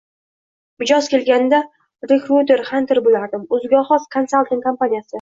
Mijoz 0.83 1.09
kelganda 1.11 1.59
rekruter, 2.13 2.65
xanter 2.73 3.05
boʻlardim, 3.11 3.47
oʻziga 3.59 3.87
xos 3.95 4.13
konsalting 4.21 4.69
kompaniyasi. 4.71 5.09